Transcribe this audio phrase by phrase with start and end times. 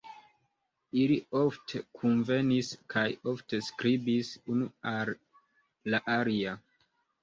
[1.01, 3.05] Ili ofte kunvenis kaj
[3.35, 5.17] ofte skribis unu al
[5.97, 6.61] la alia.